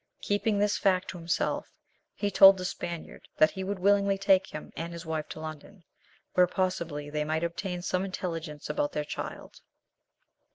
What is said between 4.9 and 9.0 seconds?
his wife to London, where possibly they might obtain some intelligence about